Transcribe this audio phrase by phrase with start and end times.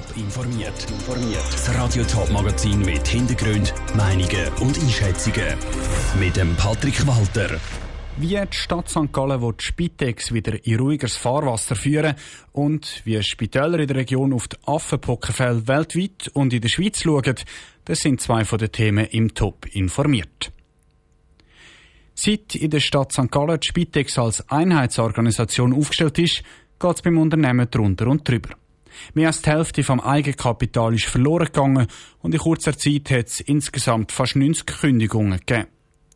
[0.00, 0.86] Top informiert.
[1.52, 5.56] Das Radio Top Magazin mit Hintergrund, Meinungen und Einschätzungen
[6.18, 7.58] mit dem Patrick Walter.
[8.16, 9.12] Wie die Stadt St.
[9.12, 12.14] Gallen will die Spitex wieder in ruhigeres Fahrwasser führen
[12.52, 17.34] und wie Spitäler in der Region auf die Affenpockenfälle weltweit und in der Schweiz schauen,
[17.84, 20.52] das sind zwei von den Themen im Top informiert.
[22.14, 23.30] Seit in der Stadt St.
[23.30, 26.42] Gallen die Spitex als Einheitsorganisation aufgestellt ist,
[26.78, 28.59] geht es beim Unternehmen drunter und drüber.
[29.14, 31.86] Mehr als die Hälfte vom Eigenkapital ist verloren gegangen
[32.20, 35.68] und in kurzer Zeit hat es insgesamt fast 90 Kündigungen gegeben.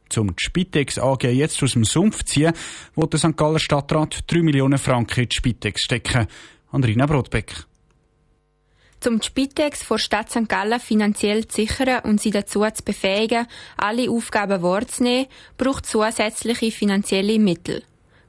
[0.09, 2.53] Zum die Spitex AG jetzt aus dem Sumpf ziehen,
[2.95, 3.37] wo der St.
[3.37, 6.27] Galler Stadtrat 3 Millionen Franken in die Spitex stecken.
[6.71, 7.65] Andrina Brotbeck.
[9.07, 10.49] Um die Spitex vor Stadt St.
[10.49, 15.27] Gallen finanziell zu sichern und sie dazu zu befähigen, alle Aufgaben wahrzunehmen,
[15.59, 17.83] braucht zusätzliche finanzielle Mittel.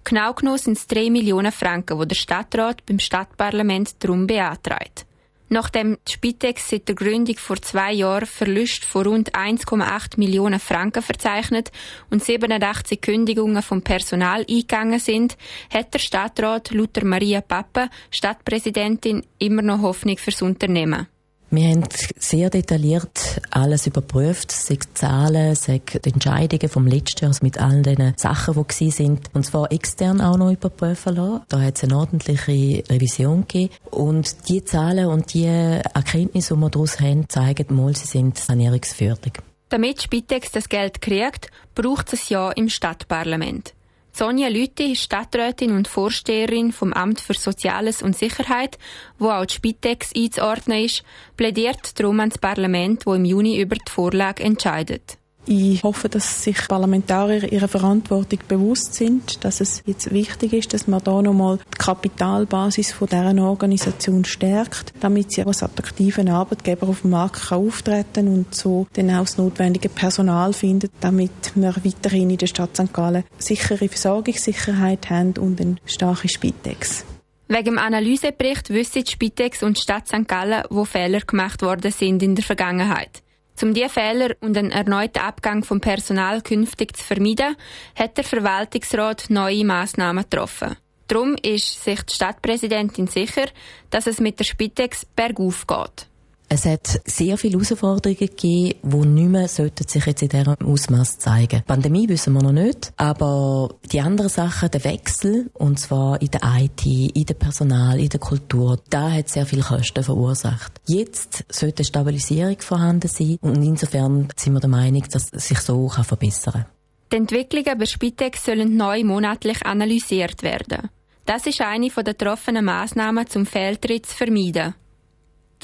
[0.06, 5.08] Genau genommen sind es 3 Millionen Franken, die der Stadtrat beim Stadtparlament darum beantragt.
[5.50, 11.02] Nachdem die Spitex seit der Gründung vor zwei Jahren Verluste von rund 1,8 Millionen Franken
[11.02, 11.72] verzeichnet
[12.12, 15.38] und 87 Kündigungen vom Personal eingegangen sind,
[15.74, 21.08] hat der Stadtrat Luther Maria Pappe, Stadtpräsidentin, immer noch Hoffnung fürs Unternehmen.
[21.56, 21.84] Wir haben
[22.20, 27.82] sehr detailliert alles überprüft, sei Zahlen, sei die Entscheidungen vom letzten Jahr, also mit allen
[27.82, 31.44] den Sachen, die sind, und zwar extern auch noch überprüfen lassen.
[31.48, 33.74] Da hat es eine ordentliche Revision gegeben.
[33.90, 39.34] Und die Zahlen und die Erkenntnisse, die wir daraus haben, zeigen mal, sie sind sanierungswürdig.
[39.70, 43.74] Damit Spitex das Geld kriegt, braucht es ja im Stadtparlament.
[44.18, 48.78] Sonja Lüthi, Stadträtin und Vorsteherin vom Amt für Soziales und Sicherheit,
[49.20, 51.04] wo auch die Spitex einzuordnen ist,
[51.36, 55.18] plädiert darum ans Parlament, wo im Juni über die Vorlage entscheidet.
[55.48, 60.88] Ich hoffe, dass sich Parlamentarier ihrer Verantwortung bewusst sind, dass es jetzt wichtig ist, dass
[60.88, 67.02] man da nochmal die Kapitalbasis von deren Organisation stärkt, damit sie als attraktiven Arbeitgeber auf
[67.02, 72.32] dem Markt kann auftreten und so dann auch das notwendige Personal findet, damit wir weiterhin
[72.32, 72.92] in der Stadt St.
[72.92, 77.06] Gallen sichere Versorgungssicherheit haben und eine starke Spitex.
[77.48, 80.28] Wegen dem Analysebericht wissen die Spitex und die Stadt St.
[80.28, 83.22] Gallen, wo Fehler gemacht worden sind in der Vergangenheit.
[83.62, 87.56] Um diese Fehler und einen erneuten Abgang vom Personal künftig zu vermeiden,
[87.96, 90.76] hat der Verwaltungsrat neue Massnahmen getroffen.
[91.08, 93.46] Darum ist sich die Stadtpräsidentin sicher,
[93.92, 96.08] dass es mit der Spitex bergauf geht.
[96.48, 101.60] Es hat sehr viele Herausforderungen gegeben, die nicht mehr sich jetzt in diesem Ausmaß zeigen.
[101.60, 106.30] Die Pandemie wissen wir noch nicht, aber die anderen Sachen, der Wechsel, und zwar in
[106.30, 110.74] der IT, in dem Personal, in der Kultur, da hat sehr viele Kosten verursacht.
[110.86, 115.88] Jetzt sollte Stabilisierung vorhanden sein und insofern sind wir der Meinung, dass es sich so
[115.88, 116.66] kann verbessern kann.
[117.12, 120.90] Die Entwicklungen bei Spitex sollen neu monatlich analysiert werden.
[121.26, 124.76] Das ist eine der getroffenen Massnahmen zum Fehltritt zu vermeiden.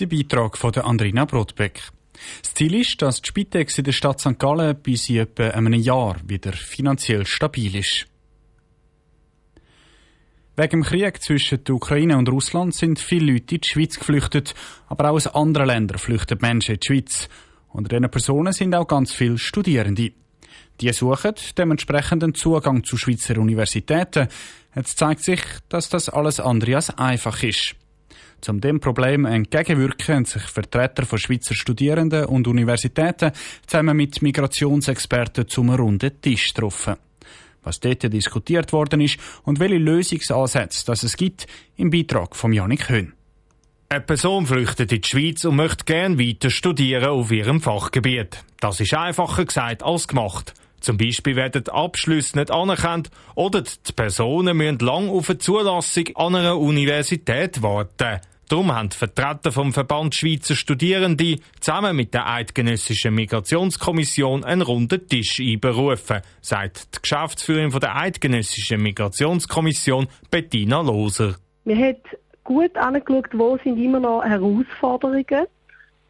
[0.01, 1.91] Der Beitrag von Andrina Brotbeck.
[2.41, 4.39] Das Ziel ist, dass die Spitex in der Stadt St.
[4.39, 8.07] Gallen bis in etwa einem Jahr wieder finanziell stabil ist.
[10.56, 14.56] Wegen dem Krieg zwischen der Ukraine und Russland sind viele Leute in die Schweiz geflüchtet,
[14.88, 17.29] aber auch aus anderen Ländern flüchten Menschen in die Schweiz.
[17.69, 20.13] Unter diesen Personen sind auch ganz viele Studierende.
[20.79, 24.29] Die suchen dementsprechenden Zugang zu Schweizer Universitäten.
[24.75, 27.75] Jetzt zeigt sich, dass das alles andere als einfach ist.
[28.50, 33.31] Um dem Problem entgegenwirken, haben sich Vertreter von Schweizer Studierenden und Universitäten
[33.68, 36.96] zusammen mit Migrationsexperten zum runden Tisch getroffen.
[37.63, 41.46] Was dort diskutiert worden ist und welche Lösungsansätze das es gibt,
[41.78, 43.13] im Beitrag von Janik Höhn.
[43.90, 48.44] Eine Person flüchtet in die Schweiz und möchte gerne weiter studieren auf ihrem Fachgebiet.
[48.59, 50.53] Das ist einfacher gesagt als gemacht.
[50.80, 56.35] Zum Beispiel werden Abschlüsse nicht anerkannt oder die Personen müssen lang auf eine Zulassung an
[56.35, 58.22] einer Universität warten.
[58.51, 65.07] Darum haben die Vertreter vom Verband Schweizer Studierende zusammen mit der Eidgenössischen Migrationskommission einen runden
[65.07, 71.38] Tisch einberufen, sagt die Geschäftsführerin der Eidgenössischen Migrationskommission Bettina Loser.
[71.63, 72.01] Wir haben
[72.44, 75.48] gut angeschaut, wo sind immer noch Herausforderungen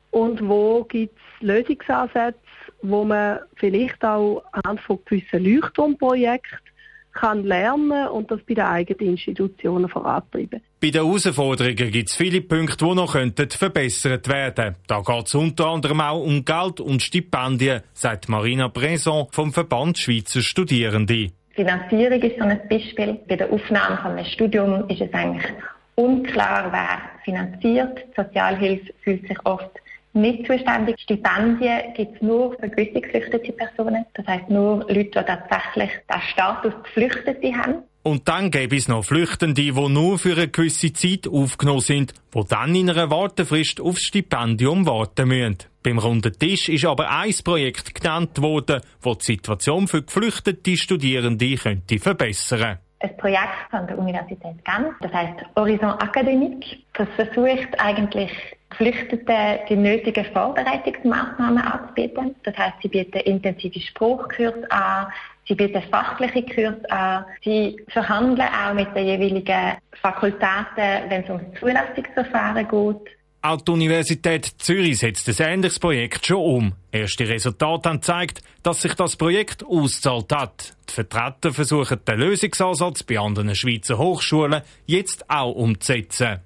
[0.10, 2.40] und wo gibt es Lösungsansätze,
[2.82, 6.71] wo man vielleicht auch anhand von gewissen Leuchtturmprojekten
[7.14, 10.62] kann lernen und das bei den eigenen Institutionen vorantreiben.
[10.80, 15.36] Bei den Herausforderungen gibt es viele Punkte, die noch könnten verbessert werden Da geht es
[15.36, 21.32] unter anderem auch um Geld und Stipendien, sagt Marina Bresson vom Verband Schweizer Studierende.
[21.54, 23.20] Finanzierung ist so ein Beispiel.
[23.28, 25.52] Bei der Aufnahme von einem Studium ist es eigentlich
[25.96, 28.00] unklar, wer finanziert.
[28.00, 29.81] Die Sozialhilfe fühlt sich oft
[30.14, 31.00] nicht zuständig.
[31.00, 34.06] Stipendien gibt es nur für gewisse geflüchtete Personen.
[34.14, 37.76] Das heißt nur Leute, die tatsächlich den Status Geflüchtete haben.
[38.04, 42.42] Und dann gäbe es noch Flüchtende, die nur für eine gewisse Zeit aufgenommen sind, die
[42.50, 45.58] dann in einer Wartefrist aufs Stipendium warten müssen.
[45.84, 51.56] Beim runden Tisch ist aber ein Projekt genannt worden, das die Situation für geflüchtete Studierende
[51.56, 56.84] könnte verbessern ein Projekt von der Universität Genf, das heißt Horizon Akademik.
[56.94, 58.32] Das versucht eigentlich
[58.70, 62.36] Geflüchteten die nötigen Vorbereitungsmaßnahmen anzubieten.
[62.44, 65.08] Das heißt, sie bieten intensive Spruchkurs an,
[65.48, 67.26] Sie bieten fachliche Kurse an.
[67.44, 73.18] Sie verhandeln auch mit den jeweiligen Fakultäten, wenn es um das Zulassungsverfahren geht.
[73.44, 76.74] Auch die Universität Zürich setzt ein ähnliches Projekt schon um.
[76.92, 80.76] Erste Resultate haben gezeigt, dass sich das Projekt auszahlt hat.
[80.88, 86.38] Die Vertreter versuchen den Lösungsansatz bei anderen Schweizer Hochschulen jetzt auch umzusetzen.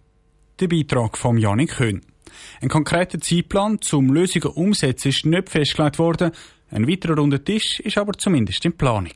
[0.61, 2.01] Der Beitrag von Janik Höhn.
[2.61, 6.31] Ein konkreter Zeitplan zum Lösungen umsetzen ist nicht festgelegt worden,
[6.71, 9.13] ein weiterer runder Tisch ist aber zumindest in Planung.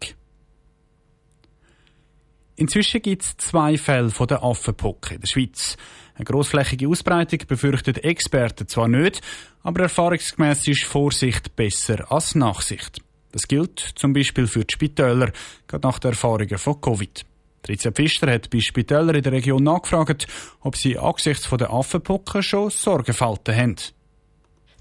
[2.60, 5.78] Inzwischen gibt es zwei Fälle von der Affenpocke in der Schweiz.
[6.16, 9.22] Eine grossflächige Ausbreitung befürchten Experten zwar nicht,
[9.64, 13.02] aber erfahrungsgemäß ist Vorsicht besser als Nachsicht.
[13.32, 15.32] Das gilt zum Beispiel für die Spitäler,
[15.68, 17.26] gerade nach den Erfahrungen von Covid.
[17.62, 20.28] Tricia Pfister hat bei Spitälern in der Region nachgefragt,
[20.60, 23.76] ob sie angesichts der Affenpocke schon Sorgenfalten haben.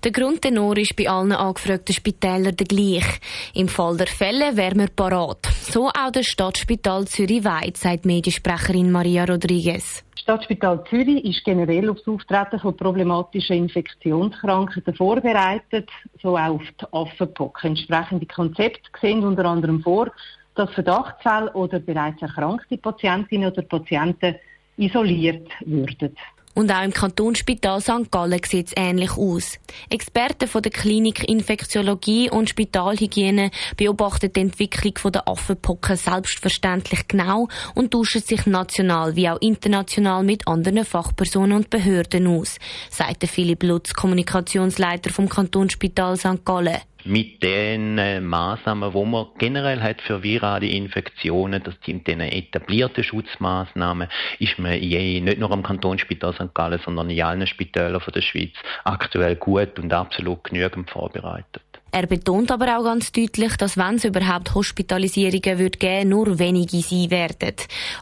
[0.04, 3.18] Der Grundtenor ist bei allen angefragten Spitälern der gleiche.
[3.54, 5.44] Im Fall der Fälle wären wir parat.
[5.60, 10.04] So auch das Stadtspital Zürich-Weid, sagt Mediensprecherin Maria Rodriguez.
[10.12, 15.90] Das Stadtspital Zürich ist generell auf das Auftreten von problematischen Infektionskrankheiten vorbereitet,
[16.22, 17.70] so auch auf die Affenpocken.
[17.70, 20.12] Entsprechende Konzepte sehen unter anderem vor,
[20.54, 24.36] dass Verdachtsfälle oder bereits erkrankte Patientinnen oder Patienten
[24.76, 26.16] isoliert würden.
[26.58, 28.10] Und auch im Kantonsspital St.
[28.10, 29.60] Gallen sieht es ähnlich aus.
[29.90, 37.46] Experten von der Klinik Infektiologie und Spitalhygiene beobachten die Entwicklung der Affenpocken selbstverständlich genau
[37.76, 42.58] und tauschen sich national wie auch international mit anderen Fachpersonen und Behörden aus,
[42.90, 46.44] sagt Philipp Lutz, Kommunikationsleiter vom Kantonsspital St.
[46.44, 52.20] Gallen mit den äh, Maßnahmen, wo man generell hat für virale Infektionen, das sind den
[52.20, 54.08] etablierten Schutzmaßnahmen,
[54.38, 56.54] ist man je, nicht nur am Kantonsspital St.
[56.54, 58.54] Gallen, sondern in allen Spitälern der Schweiz
[58.84, 61.62] aktuell gut und absolut genügend vorbereitet.
[61.90, 66.80] Er betont aber auch ganz deutlich, dass wenn es überhaupt Hospitalisierungen wird geben, nur wenige
[66.80, 67.54] sein werden.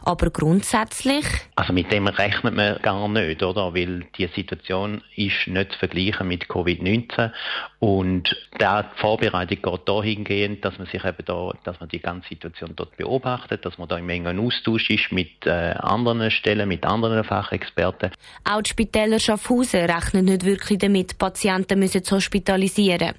[0.03, 1.25] Aber grundsätzlich?
[1.55, 3.73] Also mit dem rechnet man gar nicht, oder?
[3.73, 7.31] Weil die Situation ist nicht zu vergleichen mit Covid-19
[7.79, 8.65] und die
[8.99, 13.65] Vorbereitung geht dahingehend, dass man sich eben da, dass man die ganze Situation dort beobachtet,
[13.65, 18.11] dass man da im engen Austausch ist mit äh, anderen Stellen, mit anderen Fachexperten.
[18.43, 23.13] Auch die Spitäler Schaffhausen rechnen nicht wirklich damit, Patienten müssen hospitalisieren,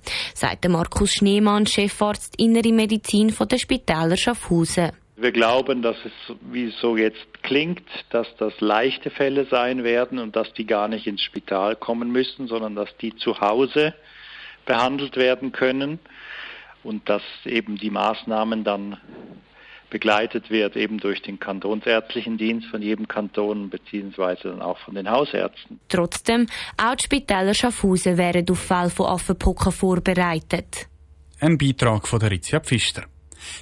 [0.61, 4.91] sagt Markus Schneemann, Chefarzt Innere Medizin von der Spitäler Schaffhausen.
[5.17, 10.19] Wir glauben, dass es, wie es so jetzt klingt, dass das leichte Fälle sein werden
[10.19, 13.95] und dass die gar nicht ins Spital kommen müssen, sondern dass die zu Hause
[14.67, 16.01] behandelt werden können
[16.83, 18.97] und dass eben die Maßnahmen dann
[19.91, 25.11] begleitet wird eben durch den kantonsärztlichen Dienst von jedem Kanton beziehungsweise dann auch von den
[25.11, 25.81] Hausärzten.
[25.89, 26.47] Trotzdem,
[26.77, 30.89] auch die Spitäler Schaffhausen wären auf Fälle von Affenpocken vorbereitet.
[31.41, 33.05] Ein Beitrag von der Ritzia Pfister.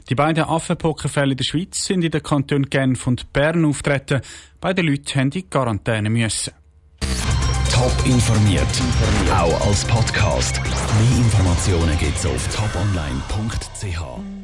[0.08, 4.20] Die beiden Affenpockenfälle in der Schweiz sind in den Kantonen Genf und Bern auftreten.
[4.60, 6.52] Beide Leute haben in Quarantäne müssen.
[7.72, 8.66] Top informiert,
[9.30, 10.60] auch als Podcast.
[10.62, 14.35] Mehr Informationen gibt's auf toponline.ch.